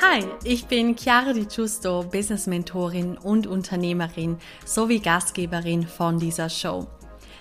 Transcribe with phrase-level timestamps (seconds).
[0.00, 6.86] Hi, ich bin Chiara Di Giusto, Business Mentorin und Unternehmerin sowie Gastgeberin von dieser Show.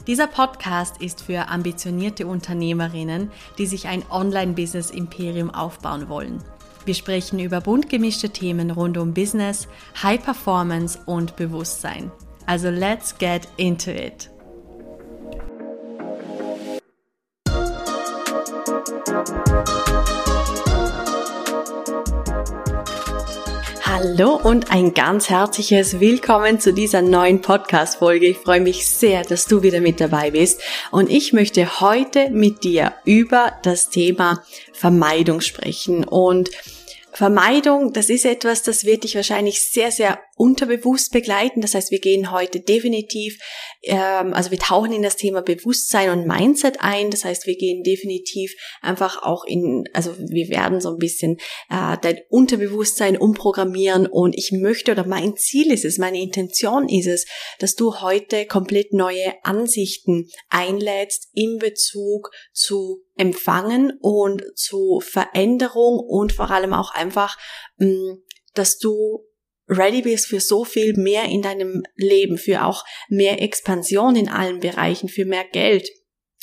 [0.07, 6.43] Dieser Podcast ist für ambitionierte Unternehmerinnen, die sich ein Online-Business-Imperium aufbauen wollen.
[6.85, 9.67] Wir sprechen über bunt gemischte Themen rund um Business,
[10.01, 12.11] High Performance und Bewusstsein.
[12.47, 14.31] Also let's get into it.
[23.91, 28.27] Hallo und ein ganz herzliches Willkommen zu dieser neuen Podcast-Folge.
[28.27, 30.61] Ich freue mich sehr, dass du wieder mit dabei bist.
[30.91, 36.03] Und ich möchte heute mit dir über das Thema Vermeidung sprechen.
[36.03, 36.51] Und
[37.13, 41.59] Vermeidung, das ist etwas, das wird dich wahrscheinlich sehr, sehr unterbewusst begleiten.
[41.59, 43.37] Das heißt, wir gehen heute definitiv,
[43.83, 47.11] ähm, also wir tauchen in das Thema Bewusstsein und Mindset ein.
[47.11, 51.97] Das heißt, wir gehen definitiv einfach auch in, also wir werden so ein bisschen äh,
[52.01, 54.07] dein Unterbewusstsein umprogrammieren.
[54.07, 57.25] Und ich möchte oder mein Ziel ist es, meine Intention ist es,
[57.59, 66.31] dass du heute komplett neue Ansichten einlädst in Bezug zu Empfangen und zu Veränderung und
[66.31, 67.37] vor allem auch einfach,
[67.77, 68.13] mm,
[68.53, 69.25] dass du
[69.69, 74.59] ready bist für so viel mehr in deinem Leben, für auch mehr Expansion in allen
[74.59, 75.87] Bereichen, für mehr Geld,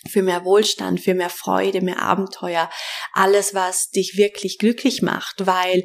[0.09, 2.71] für mehr Wohlstand, für mehr Freude, mehr Abenteuer,
[3.13, 5.85] alles, was dich wirklich glücklich macht, weil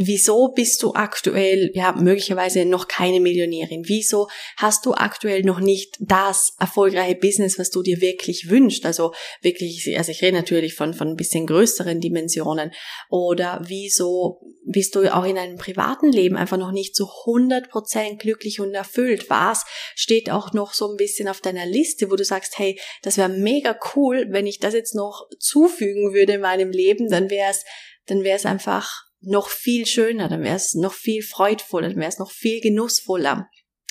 [0.00, 3.82] Wieso bist du aktuell, ja, möglicherweise noch keine Millionärin?
[3.88, 8.86] Wieso hast du aktuell noch nicht das erfolgreiche Business, was du dir wirklich wünschst?
[8.86, 12.70] Also wirklich, also ich rede natürlich von, von ein bisschen größeren Dimensionen.
[13.10, 18.60] Oder wieso bist du auch in einem privaten Leben einfach noch nicht zu 100% glücklich
[18.60, 19.28] und erfüllt?
[19.28, 19.64] Was
[19.96, 23.30] steht auch noch so ein bisschen auf deiner Liste, wo du sagst, hey, das wäre
[23.30, 27.64] mega cool, wenn ich das jetzt noch zufügen würde in meinem Leben, dann wäre es,
[28.06, 32.08] dann wäre es einfach noch viel schöner, dann wäre es noch viel freudvoller, dann wäre
[32.08, 33.48] es noch viel genussvoller.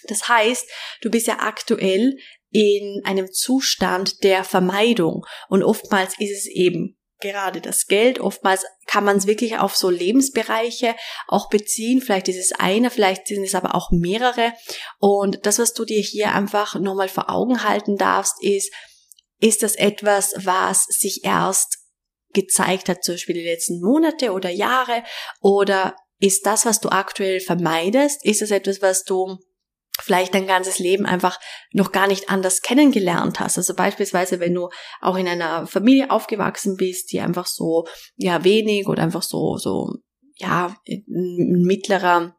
[0.07, 0.69] Das heißt,
[1.01, 2.17] du bist ja aktuell
[2.51, 8.19] in einem Zustand der Vermeidung und oftmals ist es eben gerade das Geld.
[8.19, 10.95] Oftmals kann man es wirklich auf so Lebensbereiche
[11.27, 12.01] auch beziehen.
[12.01, 14.53] Vielleicht ist es einer, vielleicht sind es aber auch mehrere.
[14.99, 18.71] Und das, was du dir hier einfach nochmal vor Augen halten darfst, ist,
[19.39, 21.76] ist das etwas, was sich erst
[22.37, 25.03] gezeigt hat, zum Beispiel die letzten Monate oder Jahre?
[25.41, 29.37] Oder ist das, was du aktuell vermeidest, ist es etwas, was du
[29.99, 31.39] vielleicht dein ganzes Leben einfach
[31.73, 33.57] noch gar nicht anders kennengelernt hast.
[33.57, 34.69] Also beispielsweise, wenn du
[35.01, 39.95] auch in einer Familie aufgewachsen bist, die einfach so, ja, wenig oder einfach so, so,
[40.35, 40.75] ja,
[41.07, 42.35] mittlerer,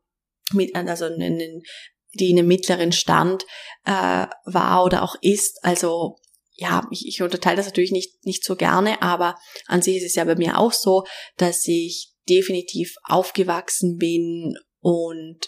[0.72, 1.62] also ein,
[2.14, 3.44] die in einem mittleren Stand
[3.84, 5.58] äh, war oder auch ist.
[5.62, 6.16] Also
[6.58, 9.36] ja, ich, ich unterteile das natürlich nicht, nicht so gerne, aber
[9.66, 11.04] an sich ist es ja bei mir auch so,
[11.36, 15.38] dass ich definitiv aufgewachsen bin und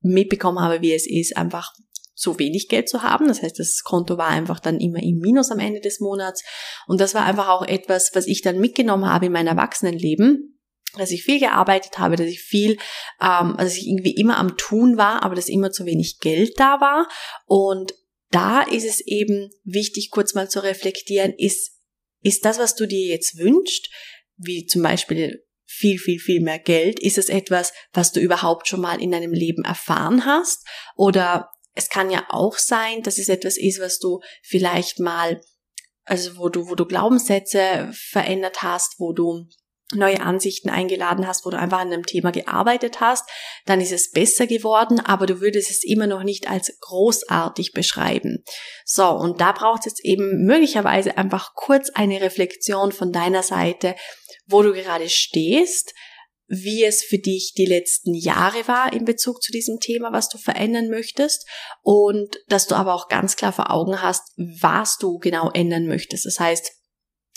[0.00, 1.72] mitbekommen habe, wie es ist, einfach
[2.14, 3.28] so wenig Geld zu haben.
[3.28, 6.42] Das heißt, das Konto war einfach dann immer im Minus am Ende des Monats.
[6.86, 10.58] Und das war einfach auch etwas, was ich dann mitgenommen habe in mein Erwachsenenleben,
[10.96, 12.78] dass ich viel gearbeitet habe, dass ich viel,
[13.20, 16.80] ähm, also ich irgendwie immer am Tun war, aber dass immer zu wenig Geld da
[16.80, 17.06] war.
[17.44, 17.92] Und
[18.30, 21.72] da ist es eben wichtig, kurz mal zu reflektieren, ist,
[22.22, 23.90] ist das, was du dir jetzt wünschst,
[24.36, 28.80] wie zum Beispiel viel, viel, viel mehr Geld, ist es etwas, was du überhaupt schon
[28.80, 30.64] mal in deinem Leben erfahren hast?
[30.96, 35.40] Oder es kann ja auch sein, dass es etwas ist, was du vielleicht mal,
[36.04, 39.46] also wo du, wo du Glaubenssätze verändert hast, wo du
[39.94, 43.28] neue Ansichten eingeladen hast, wo du einfach an einem Thema gearbeitet hast,
[43.66, 48.42] dann ist es besser geworden, aber du würdest es immer noch nicht als großartig beschreiben.
[48.84, 53.94] So, und da braucht es jetzt eben möglicherweise einfach kurz eine Reflexion von deiner Seite,
[54.46, 55.94] wo du gerade stehst,
[56.48, 60.38] wie es für dich die letzten Jahre war in Bezug zu diesem Thema, was du
[60.38, 61.46] verändern möchtest
[61.82, 66.24] und dass du aber auch ganz klar vor Augen hast, was du genau ändern möchtest.
[66.24, 66.72] Das heißt,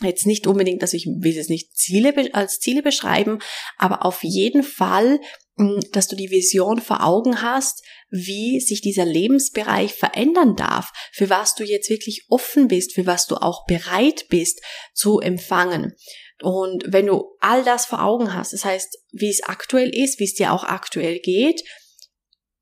[0.01, 3.39] Jetzt nicht unbedingt, dass ich will es nicht Ziele als Ziele beschreiben,
[3.77, 5.19] aber auf jeden Fall,
[5.57, 11.29] hm, dass du die Vision vor Augen hast, wie sich dieser Lebensbereich verändern darf, für
[11.29, 14.61] was du jetzt wirklich offen bist, für was du auch bereit bist
[14.93, 15.93] zu empfangen.
[16.41, 20.25] Und wenn du all das vor Augen hast, das heißt, wie es aktuell ist, wie
[20.25, 21.61] es dir auch aktuell geht,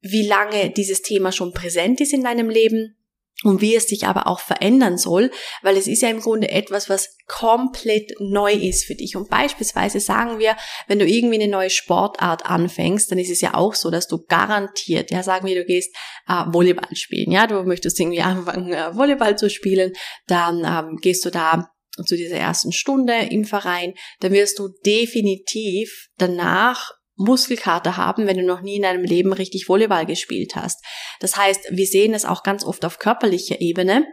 [0.01, 2.96] wie lange dieses Thema schon präsent ist in deinem Leben,
[3.43, 5.31] und wie es sich aber auch verändern soll,
[5.61, 9.15] weil es ist ja im Grunde etwas, was komplett neu ist für dich.
[9.15, 10.57] Und beispielsweise sagen wir,
[10.87, 14.23] wenn du irgendwie eine neue Sportart anfängst, dann ist es ja auch so, dass du
[14.27, 15.95] garantiert, ja, sagen wir, du gehst
[16.27, 19.93] äh, Volleyball spielen, ja, du möchtest irgendwie anfangen, äh, Volleyball zu spielen,
[20.25, 21.69] dann ähm, gehst du da
[22.05, 28.43] zu dieser ersten Stunde im Verein, dann wirst du definitiv danach Muskelkater haben, wenn du
[28.43, 30.83] noch nie in deinem Leben richtig Volleyball gespielt hast.
[31.19, 34.05] Das heißt, wir sehen es auch ganz oft auf körperlicher Ebene,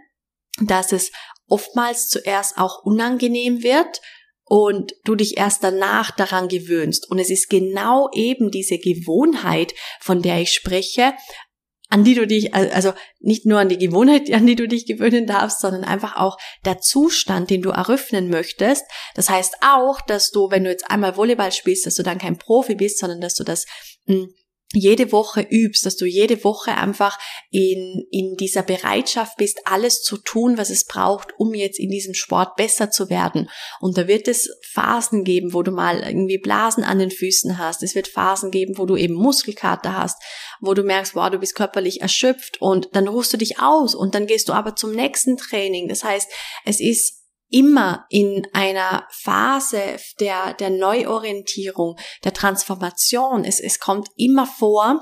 [0.61, 1.13] dass es
[1.47, 4.01] oftmals zuerst auch unangenehm wird
[4.45, 7.11] und du dich erst danach daran gewöhnst.
[7.11, 11.15] Und es ist genau eben diese Gewohnheit, von der ich spreche,
[11.95, 15.29] an die du dich, also nicht nur an die Gewohnheit, an die du dich gewöhnen
[15.29, 18.83] darfst, sondern einfach auch der Zustand, den du eröffnen möchtest.
[19.15, 22.37] Das heißt auch, dass du, wenn du jetzt einmal Volleyball spielst, dass du dann kein
[22.37, 23.65] Profi bist, sondern dass du das
[24.09, 24.29] hm,
[24.75, 27.19] jede Woche übst, dass du jede Woche einfach
[27.51, 32.15] in, in dieser Bereitschaft bist, alles zu tun, was es braucht, um jetzt in diesem
[32.15, 33.49] Sport besser zu werden.
[33.81, 37.83] Und da wird es Phasen geben, wo du mal irgendwie Blasen an den Füßen hast.
[37.83, 40.23] Es wird Phasen geben, wo du eben Muskelkater hast,
[40.61, 44.15] wo du merkst, wow, du bist körperlich erschöpft und dann ruhst du dich aus und
[44.15, 45.89] dann gehst du aber zum nächsten Training.
[45.89, 46.31] Das heißt,
[46.65, 47.24] es ist
[47.55, 53.45] immer in einer Phase der, der Neuorientierung, der Transformation.
[53.45, 55.01] Es, es kommt immer vor,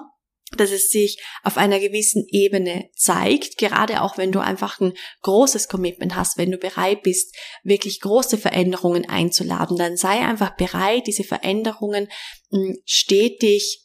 [0.58, 5.68] dass es sich auf einer gewissen Ebene zeigt, gerade auch wenn du einfach ein großes
[5.68, 7.34] Commitment hast, wenn du bereit bist,
[7.64, 12.08] wirklich große Veränderungen einzuladen, dann sei einfach bereit, diese Veränderungen
[12.50, 13.82] hm, stetig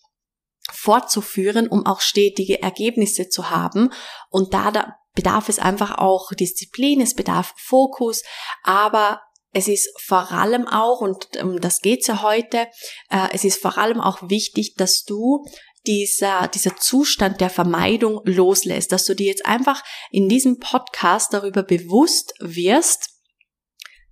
[0.73, 3.93] fortzuführen, um auch stetige Ergebnisse zu haben.
[4.29, 8.21] Und da, da bedarf es einfach auch Disziplin, es bedarf Fokus,
[8.61, 9.19] aber
[9.51, 12.67] es ist vor allem auch, und um das geht's ja heute,
[13.09, 15.43] äh, es ist vor allem auch wichtig, dass du
[15.87, 21.63] dieser, dieser Zustand der Vermeidung loslässt, dass du dir jetzt einfach in diesem Podcast darüber
[21.63, 23.09] bewusst wirst,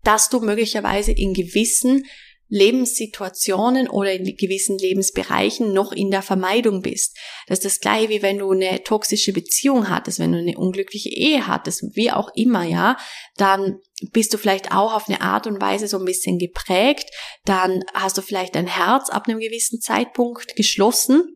[0.04, 2.06] dass du möglicherweise in gewissen
[2.47, 7.18] Lebenssituationen oder in gewissen Lebensbereichen noch in der Vermeidung bist.
[7.47, 11.09] Das ist das gleiche wie wenn du eine toxische Beziehung hattest, wenn du eine unglückliche
[11.09, 12.97] Ehe hattest, wie auch immer, ja,
[13.38, 13.80] dann
[14.12, 17.09] bist du vielleicht auch auf eine Art und Weise so ein bisschen geprägt,
[17.45, 21.35] dann hast du vielleicht dein Herz ab einem gewissen Zeitpunkt geschlossen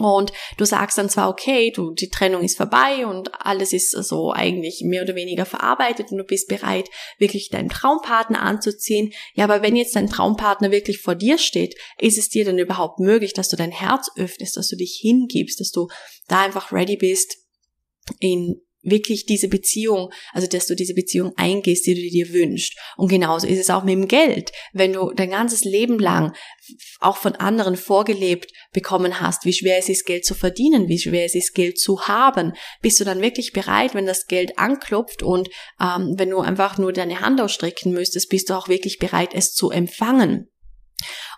[0.00, 4.32] und du sagst dann zwar, okay, du, die Trennung ist vorbei und alles ist so
[4.32, 6.88] eigentlich mehr oder weniger verarbeitet und du bist bereit,
[7.18, 9.12] wirklich deinen Traumpartner anzuziehen.
[9.34, 12.98] Ja, aber wenn jetzt dein Traumpartner wirklich vor dir steht, ist es dir dann überhaupt
[12.98, 15.88] möglich, dass du dein Herz öffnest, dass du dich hingibst, dass du
[16.28, 17.36] da einfach ready bist,
[18.18, 22.76] in wirklich diese Beziehung, also dass du diese Beziehung eingehst, die du dir wünschst.
[22.96, 24.52] Und genauso ist es auch mit dem Geld.
[24.72, 26.34] Wenn du dein ganzes Leben lang
[27.00, 31.24] auch von anderen vorgelebt bekommen hast, wie schwer es ist, Geld zu verdienen, wie schwer
[31.24, 35.48] es ist, Geld zu haben, bist du dann wirklich bereit, wenn das Geld anklopft und
[35.80, 39.52] ähm, wenn du einfach nur deine Hand ausstrecken müsstest, bist du auch wirklich bereit, es
[39.52, 40.48] zu empfangen.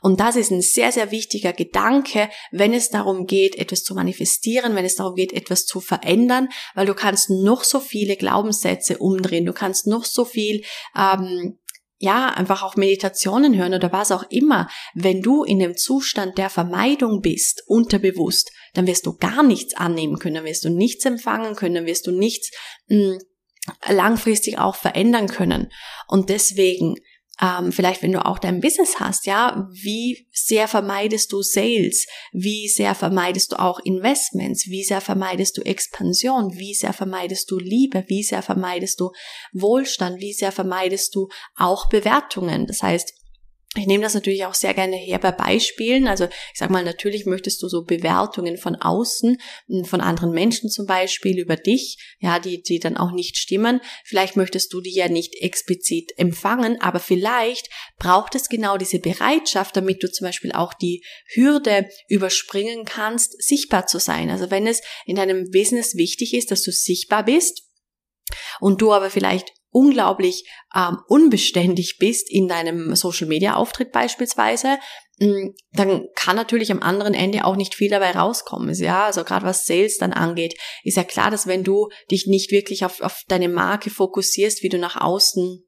[0.00, 4.74] Und das ist ein sehr, sehr wichtiger Gedanke, wenn es darum geht, etwas zu manifestieren,
[4.74, 9.46] wenn es darum geht, etwas zu verändern, weil du kannst noch so viele Glaubenssätze umdrehen,
[9.46, 10.62] du kannst noch so viel
[10.96, 11.58] ähm,
[12.02, 16.50] ja, einfach auch Meditationen hören oder was auch immer, wenn du in dem Zustand der
[16.50, 21.54] Vermeidung bist, unterbewusst, dann wirst du gar nichts annehmen können, dann wirst du nichts empfangen
[21.54, 22.50] können, dann wirst du nichts
[22.88, 23.18] mh, hm,
[23.88, 25.70] langfristig auch verändern können.
[26.08, 26.96] Und deswegen
[27.40, 32.68] ähm, vielleicht wenn du auch dein Business hast, ja, wie sehr vermeidest du Sales, wie
[32.68, 38.04] sehr vermeidest du auch Investments, wie sehr vermeidest du Expansion, wie sehr vermeidest du Liebe,
[38.08, 39.10] wie sehr vermeidest du
[39.52, 42.66] Wohlstand, wie sehr vermeidest du auch Bewertungen.
[42.66, 43.14] Das heißt,
[43.74, 46.06] ich nehme das natürlich auch sehr gerne her bei Beispielen.
[46.06, 49.38] Also ich sag mal, natürlich möchtest du so Bewertungen von außen,
[49.84, 53.80] von anderen Menschen zum Beispiel über dich, ja, die, die dann auch nicht stimmen.
[54.04, 59.74] Vielleicht möchtest du die ja nicht explizit empfangen, aber vielleicht braucht es genau diese Bereitschaft,
[59.74, 61.02] damit du zum Beispiel auch die
[61.32, 64.28] Hürde überspringen kannst, sichtbar zu sein.
[64.28, 67.62] Also wenn es in deinem Business wichtig ist, dass du sichtbar bist,
[68.60, 70.44] und du aber vielleicht unglaublich
[70.76, 74.78] ähm, unbeständig bist in deinem Social-Media-Auftritt beispielsweise,
[75.18, 78.72] mm, dann kann natürlich am anderen Ende auch nicht viel dabei rauskommen.
[78.74, 82.52] Ja, also gerade was Sales dann angeht, ist ja klar, dass wenn du dich nicht
[82.52, 85.64] wirklich auf, auf deine Marke fokussierst, wie du nach außen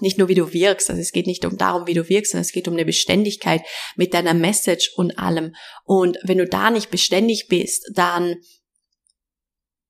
[0.00, 2.44] nicht nur wie du wirkst, also es geht nicht um darum, wie du wirkst, sondern
[2.44, 3.62] es geht um eine Beständigkeit
[3.96, 5.54] mit deiner Message und allem.
[5.84, 8.36] Und wenn du da nicht beständig bist, dann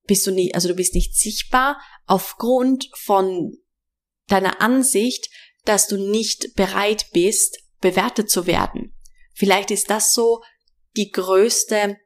[0.06, 3.56] bist du nicht, also du bist nicht sichtbar aufgrund von
[4.26, 5.30] deiner Ansicht,
[5.64, 8.94] dass du nicht bereit bist, bewertet zu werden.
[9.34, 10.42] Vielleicht ist das so
[10.96, 11.98] die größte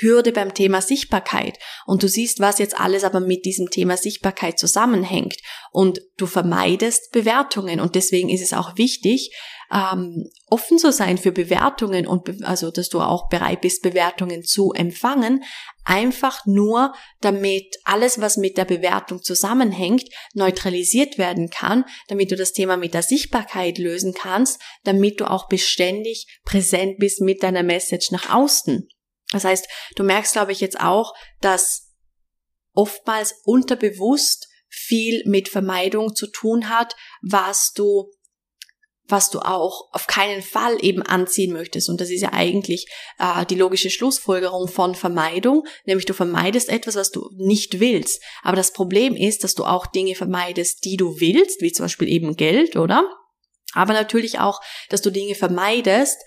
[0.00, 1.58] Hürde beim Thema Sichtbarkeit.
[1.86, 5.36] Und du siehst, was jetzt alles aber mit diesem Thema Sichtbarkeit zusammenhängt.
[5.72, 7.80] Und du vermeidest Bewertungen.
[7.80, 9.30] Und deswegen ist es auch wichtig,
[9.70, 14.72] ähm, offen zu sein für Bewertungen und also dass du auch bereit bist, Bewertungen zu
[14.72, 15.44] empfangen,
[15.84, 22.52] einfach nur damit alles, was mit der Bewertung zusammenhängt, neutralisiert werden kann, damit du das
[22.52, 28.10] Thema mit der Sichtbarkeit lösen kannst, damit du auch beständig präsent bist mit deiner Message
[28.10, 28.88] nach außen.
[29.32, 31.94] Das heißt, du merkst, glaube ich, jetzt auch, dass
[32.72, 38.10] oftmals unterbewusst viel mit Vermeidung zu tun hat, was du
[39.08, 41.88] was du auch auf keinen Fall eben anziehen möchtest.
[41.88, 42.86] Und das ist ja eigentlich
[43.18, 48.22] äh, die logische Schlussfolgerung von Vermeidung, nämlich du vermeidest etwas, was du nicht willst.
[48.42, 52.08] Aber das Problem ist, dass du auch Dinge vermeidest, die du willst, wie zum Beispiel
[52.08, 53.10] eben Geld, oder?
[53.72, 56.18] Aber natürlich auch, dass du Dinge vermeidest,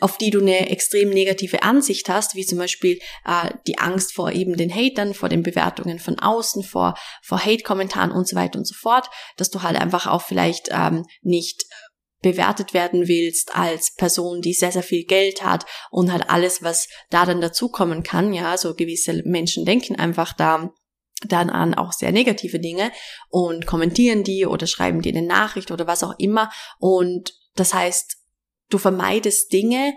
[0.00, 4.32] auf die du eine extrem negative Ansicht hast, wie zum Beispiel äh, die Angst vor
[4.32, 8.66] eben den Hatern, vor den Bewertungen von außen, vor, vor Hate-Kommentaren und so weiter und
[8.66, 11.64] so fort, dass du halt einfach auch vielleicht ähm, nicht
[12.22, 16.88] bewertet werden willst als Person, die sehr, sehr viel Geld hat und halt alles, was
[17.10, 18.32] da dann dazukommen kann.
[18.32, 20.70] Ja, so gewisse Menschen denken einfach da
[21.26, 22.90] dann an auch sehr negative Dinge
[23.28, 26.50] und kommentieren die oder schreiben dir eine Nachricht oder was auch immer.
[26.78, 28.16] Und das heißt,
[28.70, 29.94] du vermeidest Dinge,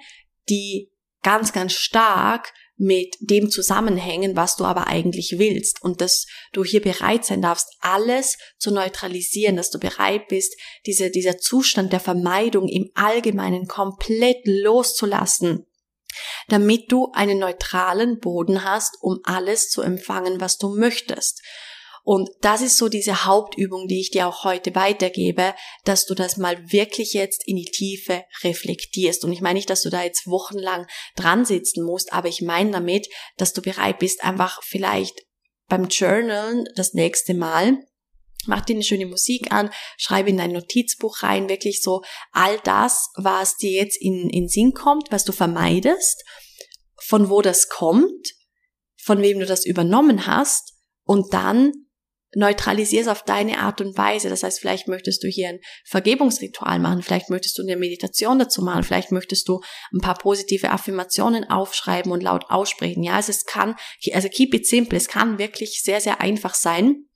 [0.49, 0.91] die
[1.23, 6.81] ganz, ganz stark mit dem zusammenhängen, was du aber eigentlich willst und dass du hier
[6.81, 10.55] bereit sein darfst, alles zu neutralisieren, dass du bereit bist,
[10.85, 15.65] diese, dieser Zustand der Vermeidung im Allgemeinen komplett loszulassen,
[16.49, 21.41] damit du einen neutralen Boden hast, um alles zu empfangen, was du möchtest.
[22.07, 26.37] Und das ist so diese Hauptübung, die ich dir auch heute weitergebe, dass du das
[26.37, 29.25] mal wirklich jetzt in die Tiefe reflektierst.
[29.25, 30.87] Und ich meine nicht, dass du da jetzt wochenlang
[31.17, 35.25] dran sitzen musst, aber ich meine damit, dass du bereit bist, einfach vielleicht
[35.67, 37.77] beim Journalen das nächste Mal
[38.45, 43.09] Mach dir eine schöne Musik an, schreibe in dein Notizbuch rein, wirklich so all das,
[43.15, 46.23] was dir jetzt in, in Sinn kommt, was du vermeidest,
[47.03, 48.29] von wo das kommt,
[48.95, 51.73] von wem du das übernommen hast und dann
[52.35, 54.29] neutralisier es auf deine Art und Weise.
[54.29, 58.61] Das heißt, vielleicht möchtest du hier ein Vergebungsritual machen, vielleicht möchtest du eine Meditation dazu
[58.61, 59.61] machen, vielleicht möchtest du
[59.93, 63.03] ein paar positive Affirmationen aufschreiben und laut aussprechen.
[63.03, 63.75] Ja, also es kann,
[64.13, 67.07] also keep it simple, es kann wirklich sehr, sehr einfach sein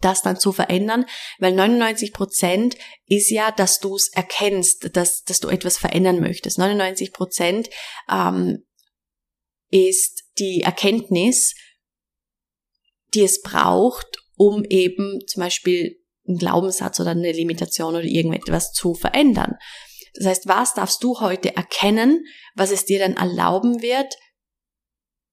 [0.00, 1.06] das dann zu verändern,
[1.38, 6.58] weil 99 Prozent ist ja, dass du es erkennst, dass, dass du etwas verändern möchtest.
[6.58, 7.68] 99 Prozent
[8.08, 8.64] ähm,
[9.70, 11.54] ist die Erkenntnis,
[13.14, 18.94] die es braucht, um eben zum Beispiel einen Glaubenssatz oder eine Limitation oder irgendetwas zu
[18.94, 19.56] verändern.
[20.14, 24.14] Das heißt, was darfst du heute erkennen, was es dir dann erlauben wird,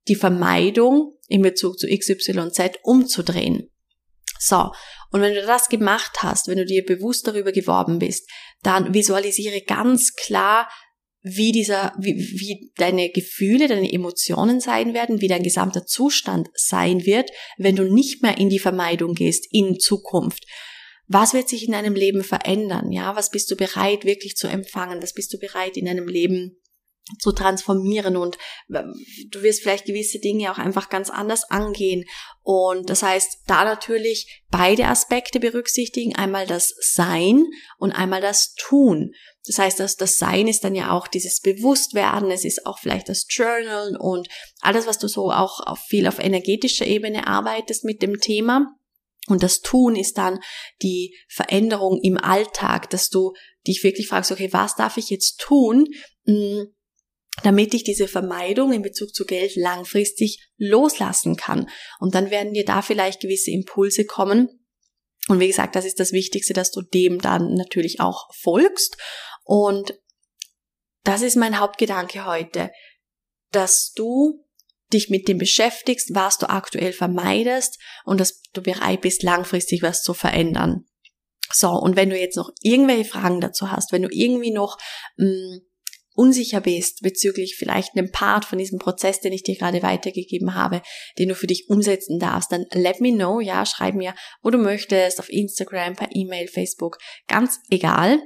[0.08, 3.72] die Vermeidung in Bezug zu XYZ umzudrehen?
[4.40, 4.72] So,
[5.12, 8.30] und wenn du das gemacht hast, wenn du dir bewusst darüber geworben bist,
[8.64, 10.70] dann visualisiere ganz klar,
[11.28, 17.08] wie dieser, wie, wie deine Gefühle, deine Emotionen sein werden, wie dein gesamter Zustand sein
[17.08, 20.46] wird, wenn du nicht mehr in die Vermeidung gehst in Zukunft.
[21.08, 22.92] Was wird sich in deinem Leben verändern?
[22.92, 25.02] Ja, was bist du bereit wirklich zu empfangen?
[25.02, 26.58] Was bist du bereit in deinem Leben
[27.20, 32.04] zu transformieren und du wirst vielleicht gewisse Dinge auch einfach ganz anders angehen.
[32.42, 37.46] Und das heißt, da natürlich beide Aspekte berücksichtigen, einmal das Sein
[37.78, 39.12] und einmal das Tun.
[39.46, 43.10] Das heißt, dass das Sein ist dann ja auch dieses Bewusstwerden, es ist auch vielleicht
[43.10, 44.28] das Journal und
[44.62, 48.66] alles, was du so auch auf viel auf energetischer Ebene arbeitest mit dem Thema.
[49.28, 50.40] Und das Tun ist dann
[50.82, 53.34] die Veränderung im Alltag, dass du
[53.68, 55.88] dich wirklich fragst, okay, was darf ich jetzt tun,
[56.26, 56.68] hm,
[57.44, 61.70] damit ich diese Vermeidung in Bezug zu Geld langfristig loslassen kann.
[62.00, 64.66] Und dann werden dir da vielleicht gewisse Impulse kommen.
[65.28, 68.98] Und wie gesagt, das ist das Wichtigste, dass du dem dann natürlich auch folgst.
[69.44, 70.00] Und
[71.04, 72.72] das ist mein Hauptgedanke heute,
[73.52, 74.46] dass du
[74.94, 80.04] dich mit dem beschäftigst, was du aktuell vermeidest und dass du bereit bist, langfristig was
[80.04, 80.86] zu verändern.
[81.52, 84.78] So, und wenn du jetzt noch irgendwelche Fragen dazu hast, wenn du irgendwie noch
[85.18, 85.62] mh, mm,
[86.16, 90.82] unsicher bist bezüglich vielleicht einem Part von diesem Prozess, den ich dir gerade weitergegeben habe,
[91.20, 94.58] den du für dich umsetzen darfst, dann let me know, ja, schreib mir, wo du
[94.58, 98.20] möchtest, auf Instagram, per E-Mail, Facebook, ganz egal.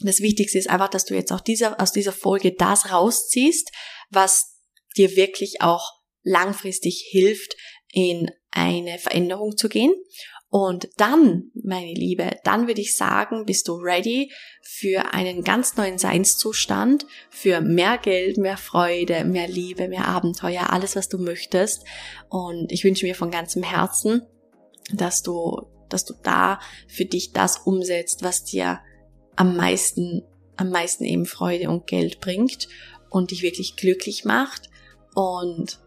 [0.00, 3.70] Das Wichtigste ist einfach, dass du jetzt auch dieser, aus dieser Folge das rausziehst,
[4.10, 4.58] was
[4.96, 5.88] dir wirklich auch
[6.22, 7.56] langfristig hilft,
[7.92, 9.94] in eine Veränderung zu gehen.
[10.52, 14.30] Und dann, meine Liebe, dann würde ich sagen, bist du ready
[14.60, 20.94] für einen ganz neuen Seinszustand, für mehr Geld, mehr Freude, mehr Liebe, mehr Abenteuer, alles,
[20.94, 21.86] was du möchtest.
[22.28, 24.26] Und ich wünsche mir von ganzem Herzen,
[24.92, 28.80] dass du, dass du da für dich das umsetzt, was dir
[29.36, 30.22] am meisten,
[30.56, 32.68] am meisten eben Freude und Geld bringt
[33.08, 34.68] und dich wirklich glücklich macht.
[35.14, 35.80] Und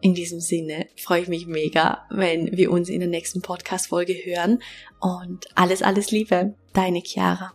[0.00, 4.62] in diesem Sinne freue ich mich mega, wenn wir uns in der nächsten Podcast-Folge hören.
[5.00, 7.52] Und alles, alles Liebe, deine Chiara.